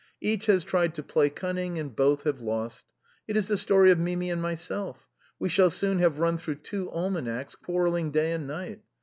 Each 0.19 0.47
has 0.47 0.63
tried 0.63 0.95
to 0.95 1.03
play 1.03 1.29
cunning, 1.29 1.77
and 1.77 1.95
both 1.95 2.23
have 2.23 2.41
lost. 2.41 2.87
It 3.27 3.37
is 3.37 3.49
the 3.49 3.55
story 3.55 3.91
of 3.91 3.99
Mimi 3.99 4.31
and 4.31 4.41
myself. 4.41 5.07
We 5.37 5.47
shall 5.47 5.69
soon 5.69 5.99
have 5.99 6.17
run 6.17 6.39
through 6.39 6.55
two 6.63 6.89
almanacs 6.89 7.53
quarreling 7.53 8.09
day 8.09 8.31
and 8.31 8.47
night. 8.47 8.81